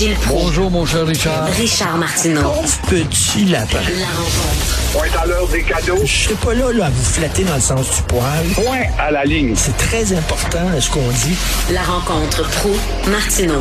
Gilles 0.00 0.14
Proulx. 0.14 0.44
Bonjour, 0.44 0.70
mon 0.70 0.86
cher 0.86 1.06
Richard. 1.06 1.46
Richard 1.48 1.98
Martineau. 1.98 2.54
Petit 2.88 3.44
lapin. 3.44 3.80
La 3.98 4.06
rencontre. 4.06 4.92
Point 4.94 5.20
à 5.22 5.26
l'heure 5.26 5.48
des 5.48 5.62
cadeaux. 5.62 6.00
Je 6.06 6.22
serai 6.22 6.34
pas 6.36 6.54
là, 6.54 6.72
là 6.72 6.86
à 6.86 6.88
vous 6.88 7.04
flatter 7.04 7.44
dans 7.44 7.56
le 7.56 7.60
sens 7.60 7.96
du 7.96 8.02
poil. 8.04 8.46
Point 8.54 8.84
à 8.98 9.10
la 9.10 9.26
ligne. 9.26 9.52
C'est 9.54 9.76
très 9.76 10.14
important 10.14 10.80
ce 10.80 10.88
qu'on 10.88 11.06
dit. 11.06 11.36
La 11.74 11.82
rencontre 11.82 12.48
pro 12.48 12.70
martineau 13.10 13.60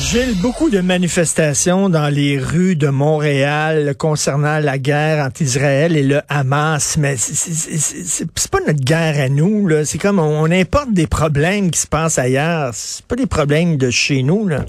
Gilles, 0.00 0.36
beaucoup 0.40 0.70
de 0.70 0.80
manifestations 0.80 1.88
dans 1.88 2.14
les 2.14 2.38
rues 2.38 2.76
de 2.76 2.86
Montréal 2.86 3.96
concernant 3.98 4.60
la 4.60 4.78
guerre 4.78 5.26
entre 5.26 5.42
Israël 5.42 5.96
et 5.96 6.04
le 6.04 6.20
Hamas, 6.28 6.96
mais 6.96 7.16
c'est 7.16 8.48
pas 8.52 8.60
notre 8.64 8.84
guerre 8.84 9.18
à 9.18 9.28
nous. 9.28 9.66
là. 9.66 9.84
C'est 9.84 9.98
comme 9.98 10.20
on, 10.20 10.44
on 10.44 10.50
importe 10.52 10.92
des 10.92 11.08
problèmes 11.08 11.72
qui 11.72 11.80
se 11.80 11.88
passent 11.88 12.20
ailleurs. 12.20 12.70
C'est 12.72 13.04
pas 13.04 13.16
des 13.16 13.26
problèmes 13.26 13.78
de 13.78 13.90
chez 13.90 14.22
nous. 14.22 14.46
Là. 14.46 14.64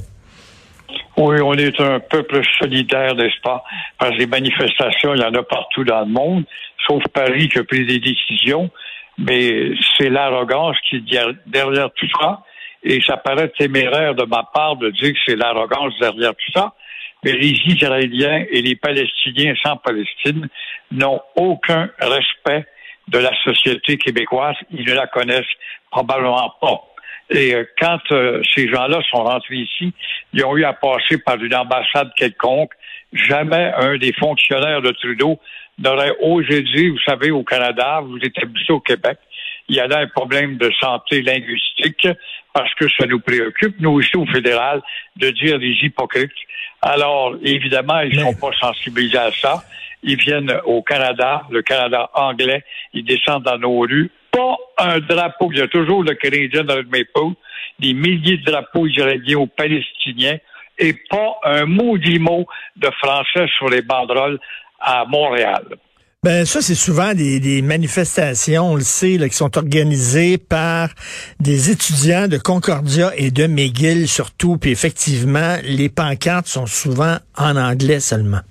Oui, 1.18 1.42
on 1.42 1.54
est 1.54 1.80
un 1.82 2.00
peuple 2.00 2.42
solidaire, 2.60 3.16
n'est-ce 3.16 3.40
pas? 3.42 3.64
Parce 3.98 4.12
que 4.12 4.20
les 4.20 4.28
manifestations, 4.28 5.14
il 5.14 5.22
y 5.22 5.26
en 5.26 5.34
a 5.34 5.44
partout 5.44 5.84
dans 5.84 6.02
le 6.02 6.06
monde, 6.06 6.46
sauf 6.88 7.04
Paris 7.14 7.50
qui 7.50 7.60
a 7.60 7.64
pris 7.64 7.86
des 7.86 8.00
décisions, 8.00 8.70
mais 9.18 9.72
c'est 9.98 10.10
l'arrogance 10.10 10.78
qui 10.90 10.98
est 10.98 11.26
derrière 11.46 11.92
tout 11.92 12.08
ça. 12.20 12.42
Et 12.84 13.02
ça 13.06 13.18
paraît 13.18 13.50
téméraire 13.50 14.16
de 14.16 14.24
ma 14.24 14.44
part 14.54 14.78
de 14.78 14.90
dire 14.92 15.12
que 15.12 15.20
c'est 15.26 15.36
l'arrogance 15.36 15.94
derrière 16.00 16.32
tout 16.32 16.52
ça. 16.54 16.74
Mais 17.24 17.34
les 17.34 17.54
Israéliens 17.66 18.46
et 18.50 18.62
les 18.62 18.78
Palestiniens 18.78 19.54
sans 19.62 19.76
Palestine 19.76 20.48
n'ont 20.92 21.20
aucun 21.36 21.90
respect 22.00 22.66
de 23.10 23.20
la 23.20 23.32
société 23.44 23.98
québécoise. 23.98 24.56
Ils 24.72 24.86
ne 24.86 24.94
la 24.94 25.08
connaissent 25.08 25.44
probablement 25.92 26.54
pas. 26.62 26.82
Et 27.30 27.54
euh, 27.54 27.64
quand 27.80 28.00
euh, 28.12 28.42
ces 28.56 28.68
gens-là 28.68 29.02
sont 29.10 29.24
rentrés 29.24 29.58
ici, 29.58 29.94
ils 30.34 30.44
ont 30.44 30.58
eu 30.58 30.64
à 30.64 30.74
passer 30.74 31.18
par 31.18 31.36
une 31.36 31.56
ambassade 31.56 32.12
quelconque. 32.16 32.72
Jamais 33.14 33.72
un 33.78 33.98
des 33.98 34.14
fonctionnaires 34.14 34.82
de 34.82 34.92
Trudeau 34.92 35.40
n'aurait 35.78 36.16
osé 36.22 36.62
dire, 36.62 36.92
vous 36.92 37.00
savez, 37.06 37.32
au 37.32 37.44
Canada, 37.44 38.02
vous 38.04 38.18
habitué 38.18 38.74
au 38.74 38.80
Québec, 38.80 39.18
il 39.70 39.76
y 39.76 39.80
a 39.80 39.88
là 39.88 40.00
un 40.00 40.08
problème 40.08 40.58
de 40.58 40.72
santé 40.80 41.22
linguistique 41.22 42.08
parce 42.54 42.74
que 42.74 42.88
ça 42.98 43.06
nous 43.06 43.20
préoccupe, 43.20 43.80
nous 43.80 43.92
aussi 43.92 44.18
au 44.18 44.26
fédéral, 44.26 44.82
de 45.16 45.30
dire 45.30 45.60
les 45.60 45.78
hypocrites. 45.84 46.32
Alors, 46.82 47.36
évidemment, 47.44 48.00
ils 48.02 48.18
ne 48.18 48.24
sont 48.24 48.40
pas 48.40 48.52
sensibilisés 48.60 49.18
à 49.18 49.32
ça. 49.32 49.64
Ils 50.02 50.18
viennent 50.18 50.54
au 50.66 50.82
Canada, 50.82 51.44
le 51.52 51.62
Canada 51.62 52.10
anglais, 52.14 52.64
ils 52.94 53.04
descendent 53.04 53.44
dans 53.44 53.60
nos 53.60 53.80
rues. 53.80 54.10
Pas 54.32 54.58
un 54.78 55.00
drapeau, 55.00 55.50
il 55.52 55.60
y 55.60 55.62
a 55.62 55.68
toujours 55.68 56.04
le 56.04 56.14
Canadien 56.16 56.64
dans 56.64 56.76
le 56.76 56.84
maple, 56.84 57.36
des 57.80 57.94
milliers 57.94 58.38
de 58.38 58.44
drapeaux 58.44 58.86
israéliens 58.86 59.38
aux 59.38 59.48
Palestiniens, 59.48 60.38
et 60.78 60.94
pas 61.10 61.40
un 61.44 61.66
maudit 61.66 62.20
mot 62.20 62.46
de 62.78 62.90
français 63.02 63.48
sur 63.58 63.70
les 63.70 63.82
banderoles 63.82 64.40
à 64.80 65.06
Montréal. 65.06 65.64
Ben 66.22 66.46
ça, 66.46 66.60
c'est 66.60 66.76
souvent 66.76 67.14
des, 67.14 67.40
des, 67.40 67.62
manifestations, 67.62 68.74
on 68.74 68.76
le 68.76 68.82
sait, 68.82 69.18
là, 69.18 69.30
qui 69.30 69.36
sont 69.36 69.58
organisées 69.58 70.38
par 70.38 70.90
des 71.40 71.72
étudiants 71.72 72.28
de 72.28 72.38
Concordia 72.38 73.12
et 73.16 73.32
de 73.32 73.48
McGill 73.48 74.06
surtout. 74.06 74.58
Puis 74.58 74.72
effectivement, 74.72 75.56
les 75.64 75.88
pancartes 75.88 76.48
sont 76.48 76.66
souvent 76.66 77.16
en 77.38 77.56
anglais 77.56 78.02
seulement. 78.02 78.42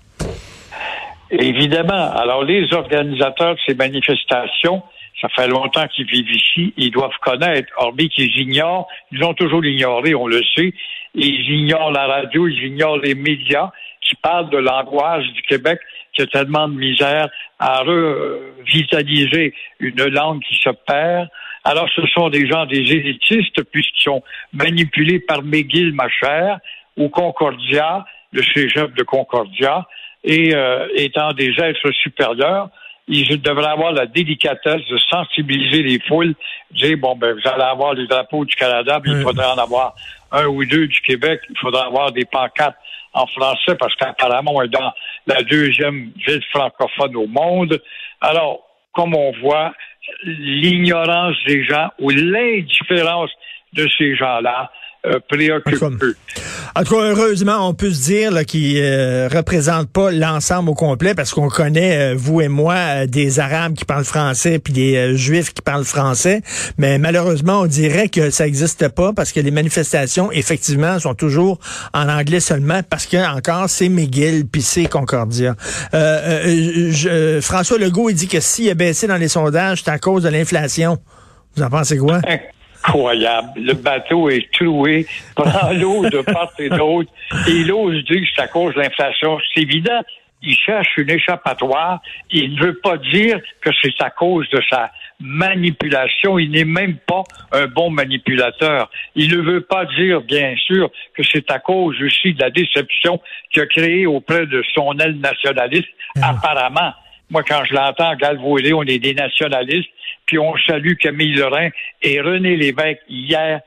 Évidemment. 1.31 2.11
Alors, 2.13 2.43
les 2.43 2.73
organisateurs 2.73 3.57
de 3.57 3.61
ces 3.67 3.75
manifestations, 3.75 4.83
ça 5.21 5.29
fait 5.31 5.49
longtemps 5.49 5.87
qu'ils 5.89 6.07
vivent 6.07 6.31
ici, 6.31 6.73
ils 6.77 6.91
doivent 6.91 7.19
connaître, 7.21 7.73
hormis 7.77 8.09
qu'ils 8.09 8.37
ignorent, 8.39 8.87
ils 9.11 9.23
ont 9.25 9.35
toujours 9.35 9.65
ignoré, 9.65 10.15
on 10.15 10.27
le 10.27 10.43
sait, 10.55 10.73
ils 11.15 11.51
ignorent 11.51 11.91
la 11.91 12.07
radio, 12.07 12.47
ils 12.47 12.65
ignorent 12.65 12.99
les 12.99 13.15
médias 13.15 13.71
qui 14.01 14.15
parlent 14.17 14.51
de 14.51 14.59
l'angoisse 14.59 15.25
du 15.33 15.43
Québec 15.43 15.81
qui 16.15 16.23
a 16.23 16.27
tellement 16.27 16.69
de 16.69 16.75
misère 16.75 17.29
à 17.59 17.81
revitaliser 17.81 19.55
une 19.81 20.05
langue 20.07 20.43
qui 20.43 20.55
se 20.57 20.71
perd. 20.87 21.29
Alors, 21.65 21.89
ce 21.95 22.07
sont 22.09 22.29
des 22.31 22.47
gens, 22.49 22.67
des 22.67 22.93
élitistes, 22.93 23.63
puisqu'ils 23.65 24.05
sont 24.05 24.23
manipulés 24.53 25.21
par 25.21 25.43
McGill, 25.43 25.93
ma 25.93 26.09
chère, 26.09 26.59
ou 26.97 27.09
Concordia, 27.09 28.05
le 28.33 28.43
cégep 28.43 28.95
de 28.95 29.03
Concordia, 29.03 29.87
et 30.25 30.55
euh, 30.55 30.89
étant 30.95 31.33
des 31.33 31.53
êtres 31.61 31.91
supérieurs, 31.93 32.71
ils 33.09 33.41
devraient 33.41 33.71
avoir 33.71 33.93
la 33.93 34.07
délicatesse 34.07 34.87
de 34.89 34.99
sensibiliser 35.11 35.83
les 35.83 35.99
foules, 36.01 36.35
dire, 36.73 36.97
bon, 36.99 37.17
ben, 37.17 37.35
vous 37.35 37.49
allez 37.49 37.63
avoir 37.63 37.95
les 37.95 38.07
drapeaux 38.07 38.45
du 38.45 38.55
Canada, 38.55 39.01
puis 39.03 39.13
il 39.13 39.23
faudrait 39.23 39.47
en 39.47 39.59
avoir 39.59 39.95
un 40.31 40.47
ou 40.47 40.65
deux 40.65 40.87
du 40.87 41.01
Québec, 41.01 41.41
il 41.49 41.59
faudrait 41.59 41.87
avoir 41.87 42.13
des 42.13 42.25
pancartes 42.25 42.77
en 43.15 43.27
français 43.27 43.75
parce 43.77 43.95
qu'apparemment, 43.97 44.53
on 44.55 44.63
est 44.63 44.69
dans 44.69 44.93
la 45.27 45.43
deuxième 45.43 46.13
ville 46.27 46.43
francophone 46.51 47.17
au 47.17 47.27
monde. 47.27 47.81
Alors, 48.21 48.61
comme 48.93 49.15
on 49.15 49.33
voit, 49.41 49.73
l'ignorance 50.25 51.37
des 51.47 51.65
gens 51.65 51.89
ou 51.99 52.11
l'indifférence 52.11 53.31
de 53.73 53.87
ces 53.97 54.17
gens-là 54.17 54.71
euh. 55.07 55.19
En 56.75 56.85
tout 56.85 56.95
cas, 56.95 57.03
heureusement, 57.03 57.69
on 57.69 57.75
peut 57.75 57.91
se 57.91 58.03
dire 58.03 58.45
qu'ils 58.45 58.75
ne 58.75 58.83
euh, 58.83 59.29
représentent 59.29 59.91
pas 59.91 60.11
l'ensemble 60.11 60.71
au 60.71 60.75
complet 60.75 61.15
parce 61.15 61.33
qu'on 61.33 61.49
connaît, 61.49 62.13
euh, 62.13 62.15
vous 62.17 62.41
et 62.41 62.49
moi, 62.49 63.07
des 63.07 63.39
Arabes 63.39 63.75
qui 63.75 63.85
parlent 63.85 64.05
français 64.05 64.59
puis 64.59 64.73
des 64.73 65.17
Juifs 65.17 65.55
qui 65.55 65.63
parlent 65.63 65.85
français. 65.85 66.43
Mais 66.79 66.99
malheureusement, 66.99 67.61
on 67.61 67.67
dirait 67.67 68.09
que 68.09 68.31
ça 68.31 68.45
n'existe 68.45 68.89
pas 68.89 69.13
parce 69.13 69.31
que 69.33 69.41
les 69.41 69.53
manifestations, 69.53 70.33
effectivement, 70.33 70.99
sont 70.99 71.15
toujours 71.15 71.61
en 71.95 72.09
anglais 72.09 72.41
seulement 72.41 72.81
parce 72.83 73.07
que 73.07 73.17
encore 73.17 73.71
c'est 73.71 73.89
McGill 73.89 74.47
puis 74.47 74.63
c'est 74.63 74.87
Concordia. 74.87 75.55
Je, 75.93 77.39
François 77.41 77.79
Legault, 77.79 78.11
il 78.11 78.15
dit 78.15 78.29
que 78.29 78.41
s'il 78.41 78.69
a 78.71 78.75
baissé 78.75 79.07
dans 79.07 79.17
les 79.17 79.29
sondages, 79.29 79.83
c'est 79.85 79.91
à 79.91 79.99
cause 79.99 80.25
de 80.25 80.29
l'inflation. 80.29 80.99
Vous 81.57 81.63
en 81.63 81.71
pensez 81.71 81.99
quoi? 81.99 82.21
incroyable. 82.85 83.61
Le 83.61 83.75
bateau 83.75 84.29
est 84.31 84.51
troué, 84.53 85.07
prend 85.35 85.73
l'eau 85.73 86.09
de 86.09 86.21
part 86.21 86.53
et 86.59 86.69
d'autre, 86.69 87.11
et 87.47 87.51
il 87.51 87.73
ose 87.73 88.05
dire 88.05 88.21
que 88.21 88.27
c'est 88.35 88.43
à 88.43 88.49
cause 88.49 88.75
de 88.75 88.81
l'inflation. 88.81 89.39
C'est 89.55 89.63
évident. 89.63 90.01
Il 90.41 90.55
cherche 90.55 90.97
une 90.97 91.11
échappatoire. 91.11 92.01
Il 92.31 92.55
ne 92.55 92.61
veut 92.61 92.79
pas 92.79 92.97
dire 92.97 93.41
que 93.61 93.71
c'est 93.83 94.01
à 94.01 94.11
cause 94.11 94.49
de 94.51 94.61
sa 94.71 94.93
manipulation. 95.19 96.39
Il 96.39 96.53
n'est 96.53 96.65
même 96.65 96.97
pas 96.97 97.25
un 97.51 97.67
bon 97.67 97.91
manipulateur. 97.91 98.89
Il 99.17 99.37
ne 99.37 99.43
veut 99.43 99.63
pas 99.63 99.85
dire, 99.87 100.21
bien 100.21 100.55
sûr, 100.57 100.91
que 101.15 101.25
c'est 101.25 101.51
à 101.51 101.59
cause 101.59 102.01
aussi 102.01 102.35
de 102.35 102.41
la 102.41 102.51
déception 102.51 103.21
qu'il 103.53 103.63
a 103.63 103.67
créée 103.67 104.07
auprès 104.07 104.47
de 104.47 104.63
son 104.75 104.97
aile 104.99 105.19
nationaliste, 105.19 105.89
ah. 106.23 106.31
apparemment. 106.31 106.93
Moi, 107.31 107.43
quand 107.43 107.65
je 107.65 107.75
l'entends 107.75 108.15
galvauder, 108.15 108.73
on 108.73 108.85
est 108.85 108.99
des 108.99 109.15
nationalistes, 109.15 109.91
puis 110.29 110.39
on 110.39 110.55
salue 110.67 110.95
Camille 111.01 111.35
Lorrain 111.35 111.71
et 112.03 112.21
René 112.21 112.55
Lévesque 112.55 113.01
hier. 113.09 113.61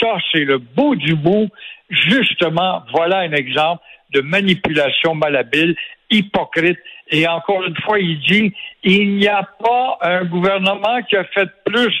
Ça, 0.00 0.16
c'est 0.32 0.44
le 0.44 0.58
bout 0.58 0.96
du 0.96 1.14
bout. 1.14 1.48
Justement, 1.90 2.82
voilà 2.92 3.18
un 3.18 3.32
exemple 3.32 3.82
de 4.12 4.22
manipulation 4.22 5.14
malhabile, 5.14 5.76
hypocrite. 6.10 6.78
Et 7.10 7.28
encore 7.28 7.62
une 7.64 7.76
fois, 7.84 7.98
il 7.98 8.18
dit, 8.20 8.52
il 8.82 9.16
n'y 9.16 9.28
a 9.28 9.42
pas 9.62 9.98
un 10.00 10.24
gouvernement 10.24 11.02
qui 11.02 11.16
a 11.16 11.24
fait 11.24 11.48
plus 11.66 11.92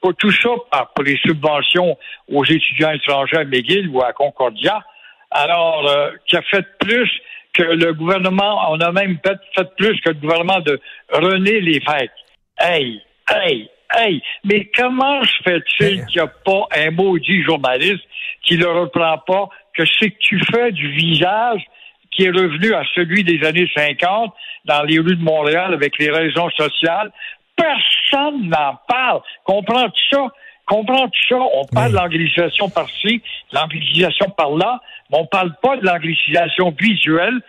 pour 0.00 0.14
tout 0.14 0.30
ça, 0.30 0.50
pour 0.94 1.04
les 1.04 1.18
subventions 1.18 1.98
aux 2.28 2.44
étudiants 2.44 2.92
étrangers 2.92 3.38
à 3.38 3.44
McGill 3.44 3.88
ou 3.88 4.02
à 4.02 4.12
Concordia. 4.12 4.84
Alors, 5.32 5.88
euh, 5.88 6.10
qui 6.26 6.36
a 6.36 6.42
fait 6.42 6.64
plus 6.78 7.10
que 7.52 7.62
le 7.62 7.92
gouvernement, 7.92 8.70
on 8.70 8.80
a 8.80 8.92
même 8.92 9.18
fait, 9.26 9.38
fait 9.56 9.68
plus 9.76 10.00
que 10.00 10.10
le 10.10 10.16
gouvernement 10.16 10.60
de 10.60 10.80
René 11.10 11.60
Lévesque. 11.60 12.12
Hey, 12.58 13.02
hey, 13.30 13.70
hey, 13.94 14.22
mais 14.44 14.70
comment 14.76 15.22
se 15.24 15.42
fait-il 15.42 16.04
qu'il 16.06 16.16
n'y 16.16 16.20
a 16.20 16.26
pas 16.26 16.66
un 16.76 16.90
maudit 16.90 17.42
journaliste 17.42 18.04
qui 18.42 18.58
ne 18.58 18.66
reprend 18.66 19.18
pas 19.18 19.48
que 19.76 19.84
c'est 19.98 20.10
que 20.10 20.18
tu 20.20 20.40
fais 20.52 20.72
du 20.72 20.88
visage 20.92 21.62
qui 22.10 22.24
est 22.24 22.30
revenu 22.30 22.74
à 22.74 22.84
celui 22.94 23.24
des 23.24 23.44
années 23.44 23.68
50 23.74 24.32
dans 24.66 24.82
les 24.82 24.98
rues 24.98 25.16
de 25.16 25.22
Montréal 25.22 25.74
avec 25.74 25.98
les 25.98 26.10
raisons 26.10 26.48
sociales? 26.50 27.10
Personne 27.56 28.48
n'en 28.48 28.78
parle. 28.88 29.20
Comprends-tu 29.44 30.02
ça? 30.10 30.28
Comprends-tu 30.66 31.20
ça? 31.28 31.36
On 31.36 31.64
parle 31.66 31.92
de 31.92 31.96
l'anglicisation 31.96 32.70
par-ci, 32.70 33.22
l'anglicisation 33.52 34.30
par-là, 34.30 34.80
mais 35.10 35.18
on 35.18 35.26
parle 35.26 35.54
pas 35.62 35.76
de 35.76 35.84
l'anglicisation 35.84 36.74
visuelle. 36.78 37.40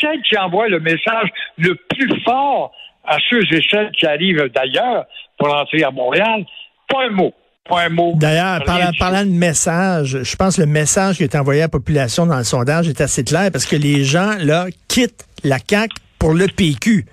Celle 0.00 0.22
qui 0.22 0.36
envoie 0.38 0.68
le 0.68 0.80
message 0.80 1.28
le 1.58 1.74
plus 1.74 2.20
fort 2.22 2.72
à 3.04 3.16
ceux 3.28 3.42
et 3.52 3.62
celles 3.70 3.90
qui 3.92 4.06
arrivent 4.06 4.50
d'ailleurs 4.54 5.04
pour 5.38 5.54
entrer 5.54 5.82
à 5.82 5.90
Montréal, 5.90 6.44
pas 6.88 7.04
un 7.06 7.10
mot. 7.10 7.32
Pas 7.68 7.84
un 7.84 7.88
mot. 7.90 8.12
D'ailleurs, 8.16 8.62
parlant, 8.64 9.24
de 9.24 9.30
message, 9.30 10.18
je 10.22 10.36
pense 10.36 10.56
que 10.56 10.62
le 10.62 10.66
message 10.66 11.16
qui 11.16 11.22
est 11.22 11.36
envoyé 11.36 11.62
à 11.62 11.64
la 11.64 11.68
population 11.68 12.26
dans 12.26 12.38
le 12.38 12.44
sondage 12.44 12.88
est 12.88 13.00
assez 13.00 13.24
clair 13.24 13.50
parce 13.52 13.66
que 13.66 13.76
les 13.76 14.04
gens, 14.04 14.32
là, 14.40 14.66
quittent 14.88 15.26
la 15.44 15.58
CAQ 15.58 15.94
pour 16.18 16.34
le 16.34 16.46
PQ. 16.46 17.04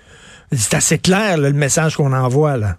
C'est 0.51 0.75
assez 0.75 0.97
clair, 0.97 1.37
le 1.37 1.53
message 1.53 1.95
qu'on 1.95 2.13
envoie, 2.13 2.57
là. 2.57 2.75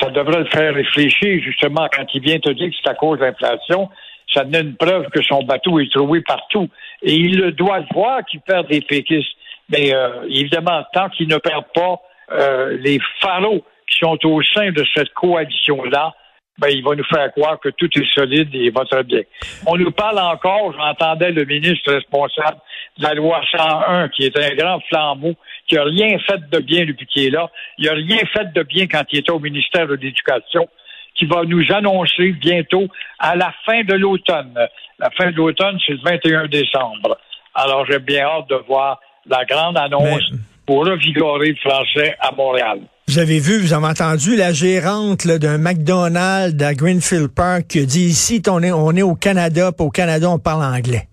Ça 0.00 0.10
devrait 0.10 0.40
le 0.40 0.46
faire 0.46 0.74
réfléchir, 0.74 1.42
justement, 1.42 1.88
quand 1.94 2.04
il 2.14 2.22
vient 2.22 2.38
te 2.38 2.50
dire 2.50 2.68
que 2.68 2.74
c'est 2.82 2.90
à 2.90 2.94
cause 2.94 3.18
de 3.18 3.24
l'inflation. 3.24 3.88
ça 4.32 4.44
donne 4.44 4.68
une 4.68 4.76
preuve 4.76 5.08
que 5.10 5.22
son 5.22 5.42
bateau 5.42 5.80
est 5.80 5.92
trouvé 5.92 6.20
partout. 6.20 6.68
Et 7.02 7.14
il 7.14 7.36
le 7.38 7.52
doit 7.52 7.80
voir 7.92 8.24
qu'il 8.24 8.40
perd 8.40 8.68
des 8.68 8.80
péquistes. 8.80 9.36
Mais 9.72 9.94
euh, 9.94 10.22
évidemment, 10.28 10.84
tant 10.92 11.08
qu'il 11.08 11.28
ne 11.28 11.38
perd 11.38 11.64
pas 11.74 12.00
euh, 12.30 12.76
les 12.78 13.00
pharaons 13.20 13.62
qui 13.88 13.98
sont 13.98 14.18
au 14.24 14.42
sein 14.42 14.70
de 14.70 14.84
cette 14.94 15.12
coalition-là, 15.14 16.14
ben, 16.58 16.68
il 16.68 16.84
va 16.84 16.94
nous 16.94 17.04
faire 17.04 17.32
croire 17.32 17.58
que 17.58 17.70
tout 17.70 17.88
est 17.98 18.14
solide 18.14 18.54
et 18.54 18.70
va 18.70 18.84
très 18.84 19.02
bien. 19.02 19.22
On 19.66 19.76
nous 19.76 19.90
parle 19.90 20.18
encore, 20.18 20.72
j'entendais 20.76 21.32
le 21.32 21.44
ministre 21.44 21.92
responsable 21.92 22.58
de 22.98 23.02
la 23.04 23.14
loi 23.14 23.40
101, 23.50 24.08
qui 24.10 24.24
est 24.24 24.38
un 24.38 24.54
grand 24.54 24.80
flambeau, 24.88 25.34
qui 25.66 25.76
n'a 25.76 25.84
rien 25.84 26.18
fait 26.18 26.40
de 26.50 26.58
bien 26.58 26.84
depuis 26.84 27.06
qu'il 27.06 27.26
est 27.26 27.30
là. 27.30 27.50
Il 27.78 27.86
n'a 27.86 27.94
rien 27.94 28.22
fait 28.32 28.52
de 28.52 28.62
bien 28.62 28.86
quand 28.86 29.04
il 29.10 29.20
était 29.20 29.32
au 29.32 29.40
ministère 29.40 29.86
de 29.86 29.94
l'Éducation, 29.94 30.68
qui 31.14 31.24
va 31.24 31.44
nous 31.44 31.64
annoncer 31.72 32.32
bientôt 32.32 32.86
à 33.18 33.34
la 33.34 33.52
fin 33.64 33.82
de 33.82 33.94
l'automne. 33.94 34.54
La 34.98 35.10
fin 35.10 35.30
de 35.30 35.36
l'automne, 35.36 35.78
c'est 35.86 35.92
le 35.92 36.00
21 36.04 36.46
décembre. 36.48 37.18
Alors, 37.54 37.86
j'ai 37.86 37.98
bien 37.98 38.24
hâte 38.24 38.48
de 38.48 38.56
voir 38.66 39.00
la 39.26 39.44
grande 39.44 39.76
annonce 39.76 40.22
Mais- 40.32 40.38
pour 40.66 40.86
revigorer 40.86 41.48
le 41.50 41.56
français 41.56 42.14
à 42.20 42.32
Montréal. 42.32 42.80
Vous 43.08 43.18
avez 43.18 43.40
vu, 43.40 43.58
vous 43.58 43.74
avez 43.74 43.86
entendu 43.86 44.36
la 44.36 44.52
gérante 44.52 45.26
d'un 45.26 45.58
McDonald's 45.58 46.62
à 46.62 46.72
Greenfield 46.74 47.28
Park 47.34 47.66
qui 47.68 47.80
a 47.80 47.84
dit 47.84 48.04
ici, 48.06 48.40
on 48.48 48.62
est, 48.62 48.70
on 48.72 48.92
est 48.92 49.02
au 49.02 49.16
Canada, 49.16 49.72
puis 49.72 49.86
au 49.86 49.90
Canada, 49.90 50.30
on 50.30 50.38
parle 50.38 50.64
anglais. 50.64 51.08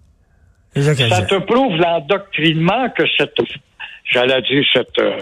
Ça 0.75 0.93
te 1.23 1.35
prouve 1.39 1.75
l'endoctrinement 1.77 2.89
que 2.91 3.03
cette, 3.17 3.35
j'allais 4.05 4.41
dire 4.43 4.63
cette, 4.71 4.97
euh, 4.99 5.19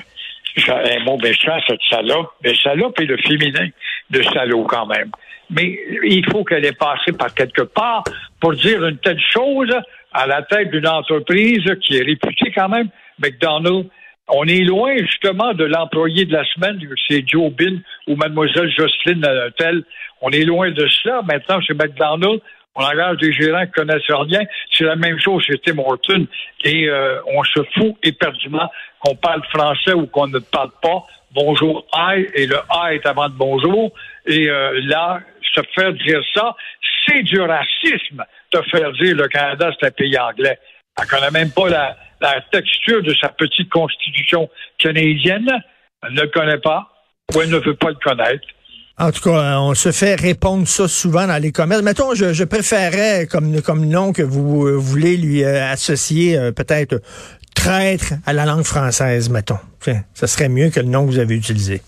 un 0.68 1.04
mot 1.06 1.18
méchant, 1.18 1.58
cette 1.68 1.80
salope, 1.90 2.32
mais 2.44 2.54
salope 2.56 3.00
est 3.00 3.06
le 3.06 3.18
féminin 3.18 3.68
de 4.10 4.22
salaud 4.24 4.66
quand 4.66 4.86
même. 4.88 5.10
Mais 5.50 5.80
il 6.04 6.26
faut 6.30 6.44
qu'elle 6.44 6.66
ait 6.66 6.74
passé 6.74 7.14
par 7.18 7.34
quelque 7.34 7.62
part 7.62 8.04
pour 8.42 8.54
dire 8.54 8.86
une 8.86 8.98
telle 8.98 9.22
chose 9.34 9.74
à 10.18 10.26
la 10.26 10.42
tête 10.42 10.72
d'une 10.72 10.88
entreprise 10.88 11.64
qui 11.84 11.98
est 11.98 12.04
réputée 12.04 12.52
quand 12.56 12.70
même, 12.70 12.90
McDonald's. 13.20 13.88
On 14.30 14.46
est 14.46 14.64
loin 14.64 14.98
justement 14.98 15.54
de 15.54 15.64
l'employé 15.64 16.26
de 16.26 16.34
la 16.34 16.44
semaine, 16.46 16.82
c'est 17.08 17.24
Joe 17.26 17.52
Bill 17.52 17.82
ou 18.08 18.16
mademoiselle 18.16 18.70
Jocelyne 18.76 19.24
euh, 19.24 19.52
Tell. 19.58 19.84
On 20.22 20.32
est 20.32 20.44
loin 20.44 20.72
de 20.72 20.88
cela. 20.88 21.22
Maintenant, 21.22 21.62
chez 21.62 21.76
McDonald's, 21.76 22.42
on 22.76 22.84
engage 22.84 23.18
des 23.18 23.32
gérants 23.32 23.66
qui 23.68 23.72
connaissent 23.74 24.10
rien. 24.10 24.42
C'est 24.74 24.86
la 24.86 24.96
même 24.96 25.20
chose 25.20 25.44
chez 25.44 25.60
Tim 25.60 25.78
Horton. 25.78 26.26
Et 26.64 26.90
euh, 26.90 27.20
on 27.28 27.44
se 27.44 27.62
fout 27.76 27.96
éperdument 28.04 28.70
qu'on 29.00 29.16
parle 29.16 29.44
français 29.54 29.94
ou 29.94 30.08
qu'on 30.08 30.28
ne 30.28 30.40
parle 30.40 30.72
pas. 30.82 31.04
Bonjour, 31.34 31.86
I, 31.94 32.26
et 32.34 32.48
le 32.48 32.58
A 32.70 32.96
est 32.96 33.06
avant 33.06 33.30
de 33.30 33.36
bonjour. 33.36 33.94
Et 34.26 34.50
euh, 34.50 34.82
là, 34.84 35.22
se 35.58 35.62
faire 35.76 35.94
dire 35.94 36.22
ça, 36.34 36.56
c'est 37.08 37.24
du 37.24 37.40
racisme 37.40 38.24
de 38.54 38.62
faire 38.72 38.92
dire 38.94 39.16
le 39.16 39.28
Canada, 39.28 39.72
c'est 39.80 39.88
un 39.88 39.92
pays 39.92 40.18
anglais. 40.18 40.58
Elle 41.00 41.08
connaît 41.08 41.32
même 41.32 41.52
pas 41.52 41.70
la, 41.70 41.96
texture 42.52 43.04
de 43.04 43.14
sa 43.22 43.30
petite 43.30 43.70
constitution 43.70 44.50
canadienne. 44.80 45.50
Elle 46.04 46.14
ne 46.14 46.22
le 46.22 46.28
connaît 46.28 46.58
pas 46.58 46.88
ou 47.34 47.42
elle 47.42 47.50
ne 47.50 47.58
veut 47.58 47.76
pas 47.76 47.90
le 47.90 47.98
connaître. 48.04 48.48
En 49.00 49.12
tout 49.12 49.22
cas, 49.22 49.30
euh, 49.30 49.60
on 49.60 49.76
se 49.76 49.92
fait 49.92 50.16
répondre 50.16 50.68
ça 50.68 50.88
souvent 50.88 51.28
dans 51.28 51.40
les 51.40 51.52
commerces. 51.52 51.84
Mettons, 51.84 52.16
je, 52.16 52.34
je 52.34 52.44
préférais 52.44 53.28
comme, 53.30 53.62
comme 53.62 53.86
nom 53.86 54.12
que 54.12 54.24
vous 54.24 54.66
euh, 54.66 54.72
voulez 54.76 55.18
lui 55.18 55.44
euh, 55.44 55.72
associer 55.72 56.36
peut-être 56.56 57.00
traître 57.54 58.14
à 58.26 58.34
la 58.34 58.46
langue 58.46 58.64
française, 58.64 59.30
mettons. 59.30 59.60
Ça 60.14 60.26
serait 60.26 60.50
mieux 60.50 60.70
que 60.70 60.80
le 60.80 60.88
nom 60.88 61.06
que 61.06 61.12
vous 61.12 61.20
avez 61.20 61.36
utilisé. 61.36 61.82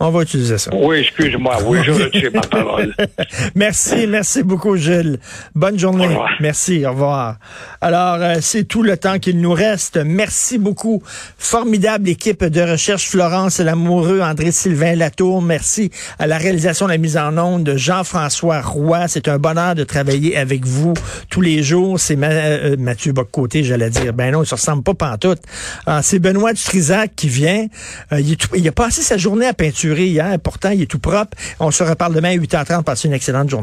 On 0.00 0.10
va 0.10 0.22
utiliser 0.22 0.58
ça. 0.58 0.70
Oui, 0.74 0.98
excuse-moi. 0.98 1.56
Oui, 1.66 1.78
je 1.84 1.92
retire 1.92 2.30
ma 2.34 2.40
parole. 2.40 2.94
Merci, 3.54 4.06
merci 4.08 4.42
beaucoup, 4.42 4.76
Gilles. 4.76 5.18
Bonne 5.54 5.78
journée. 5.78 6.06
Au 6.06 6.08
revoir. 6.10 6.30
Merci, 6.40 6.84
au 6.84 6.90
revoir. 6.90 7.36
Alors, 7.80 8.16
euh, 8.20 8.34
c'est 8.40 8.64
tout 8.64 8.82
le 8.82 8.96
temps 8.96 9.18
qu'il 9.18 9.40
nous 9.40 9.52
reste. 9.52 9.96
Merci 10.04 10.58
beaucoup. 10.58 11.02
Formidable 11.38 12.08
équipe 12.08 12.44
de 12.44 12.60
recherche, 12.60 13.08
Florence 13.08 13.60
Lamoureux, 13.60 14.20
André-Sylvain 14.20 14.94
Latour. 14.96 15.40
Merci 15.42 15.90
à 16.18 16.26
la 16.26 16.38
réalisation 16.38 16.86
de 16.86 16.90
la 16.92 16.98
mise 16.98 17.16
en 17.16 17.38
onde 17.38 17.64
de 17.64 17.76
Jean-François 17.76 18.60
Roy. 18.62 19.06
C'est 19.08 19.28
un 19.28 19.38
bonheur 19.38 19.74
de 19.74 19.84
travailler 19.84 20.36
avec 20.36 20.66
vous 20.66 20.94
tous 21.30 21.40
les 21.40 21.62
jours. 21.62 22.00
C'est 22.00 22.16
Ma- 22.16 22.28
euh, 22.30 22.76
Mathieu 22.78 23.12
Boccoté, 23.12 23.62
j'allais 23.62 23.90
dire. 23.90 24.12
Ben 24.12 24.32
non, 24.32 24.42
il 24.42 24.46
se 24.46 24.54
ressemble 24.54 24.82
pas 24.82 24.94
pantoute. 24.94 25.40
Alors, 25.86 26.02
c'est 26.02 26.18
Benoît 26.18 26.52
Dutrisac 26.52 27.12
qui 27.14 27.28
vient. 27.28 27.66
Euh, 28.12 28.20
il, 28.20 28.32
est 28.32 28.36
tout- 28.36 28.54
il 28.56 28.66
a 28.68 28.72
passé 28.72 29.02
sa 29.02 29.16
journée 29.16 29.46
à 29.46 29.54
hier. 29.92 30.38
Il 30.72 30.82
est 30.82 30.86
tout 30.86 30.98
propre. 30.98 31.36
On 31.60 31.70
se 31.70 31.82
reparle 31.82 32.14
demain 32.14 32.30
à 32.30 32.36
8h30. 32.36 32.82
Passez 32.82 33.08
une 33.08 33.14
excellente 33.14 33.50
journée. 33.50 33.62